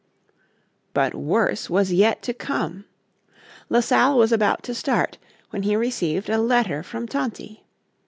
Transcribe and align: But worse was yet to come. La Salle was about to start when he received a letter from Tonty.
But 0.95 1.13
worse 1.13 1.69
was 1.69 1.93
yet 1.93 2.23
to 2.23 2.33
come. 2.33 2.85
La 3.69 3.81
Salle 3.81 4.17
was 4.17 4.31
about 4.31 4.63
to 4.63 4.73
start 4.73 5.19
when 5.51 5.61
he 5.61 5.75
received 5.75 6.27
a 6.27 6.39
letter 6.41 6.81
from 6.81 7.07
Tonty. 7.07 7.63